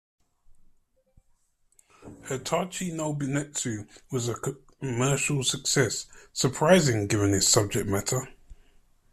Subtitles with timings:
[2.23, 8.25] "Hatachi No Binetsu" was a commercial success, surprising given its subject matter.